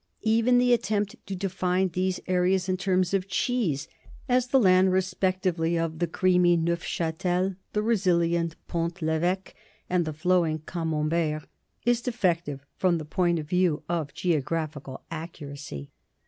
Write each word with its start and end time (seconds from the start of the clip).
Even 0.23 0.57
the 0.57 0.73
attempt 0.73 1.15
to 1.27 1.35
define 1.35 1.89
these 1.89 2.19
areas 2.25 2.67
in 2.67 2.75
terms 2.75 3.13
of 3.13 3.27
cheese 3.27 3.87
as 4.27 4.47
the 4.47 4.59
land 4.59 4.91
respectively 4.91 5.77
of 5.77 5.99
the 5.99 6.07
creamy 6.07 6.57
Neufch^tel, 6.57 7.55
the 7.73 7.83
resilient 7.83 8.55
Pont 8.67 8.99
l'Evque, 9.03 9.53
and 9.87 10.03
the 10.03 10.11
flowing 10.13 10.57
Camembert 10.65 11.43
is 11.85 12.01
defective 12.01 12.65
from 12.77 12.97
the 12.97 13.05
point 13.05 13.37
of 13.37 13.47
view 13.47 13.83
of 13.87 14.11
geographical 14.15 15.03
accuracy 15.11 15.91